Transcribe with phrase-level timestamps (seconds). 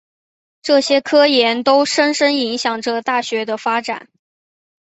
[0.63, 4.09] 这些科研都深深影响着大学的发展。